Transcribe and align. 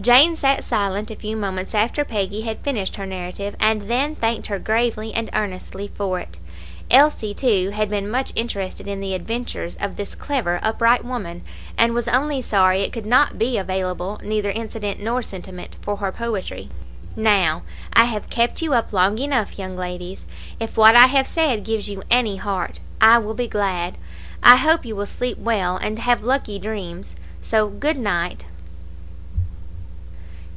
Jane 0.00 0.36
sat 0.36 0.62
silent 0.62 1.10
a 1.10 1.16
few 1.16 1.36
moments 1.36 1.74
after 1.74 2.04
Peggy 2.04 2.42
had 2.42 2.60
finished 2.62 2.94
her 2.94 3.04
narrative, 3.04 3.56
and 3.58 3.80
then 3.90 4.14
thanked 4.14 4.46
her 4.46 4.60
gravely 4.60 5.12
and 5.12 5.28
earnestly 5.34 5.88
for 5.92 6.20
it. 6.20 6.38
Elsie, 6.88 7.34
too, 7.34 7.70
had 7.70 7.90
been 7.90 8.08
much 8.08 8.32
interested 8.36 8.86
in 8.86 9.00
the 9.00 9.12
adventures 9.14 9.74
of 9.80 9.96
this 9.96 10.14
clever, 10.14 10.60
upright 10.62 11.04
woman, 11.04 11.42
and 11.76 11.94
was 11.94 12.06
only 12.06 12.40
sorry 12.40 12.82
it 12.82 12.92
could 12.92 13.06
not 13.06 13.40
be 13.40 13.58
available 13.58 14.20
neither 14.22 14.50
incident 14.50 15.00
nor 15.00 15.20
sentiment 15.20 15.74
for 15.80 15.96
her 15.96 16.12
poetry. 16.12 16.68
"Now, 17.16 17.62
I 17.92 18.04
have 18.04 18.30
kept 18.30 18.62
you 18.62 18.74
up 18.74 18.92
long 18.92 19.18
enough, 19.18 19.58
young 19.58 19.74
ladies. 19.76 20.26
If 20.60 20.76
what 20.76 20.94
I 20.94 21.08
have 21.08 21.26
said 21.26 21.64
gives 21.64 21.88
you 21.88 22.04
any 22.08 22.36
heart, 22.36 22.78
I 23.00 23.18
will 23.18 23.34
be 23.34 23.48
glad. 23.48 23.98
I 24.44 24.58
hope 24.58 24.86
you 24.86 24.94
will 24.94 25.06
sleep 25.06 25.38
well, 25.38 25.76
and 25.76 25.98
have 25.98 26.22
lucky 26.22 26.60
dreams; 26.60 27.16
so 27.42 27.66
good 27.68 27.96
night." 27.98 28.44